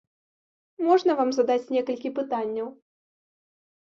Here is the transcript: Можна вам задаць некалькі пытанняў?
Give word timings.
Можна 0.85 1.11
вам 1.19 1.29
задаць 1.37 1.71
некалькі 1.75 2.09
пытанняў? 2.21 2.67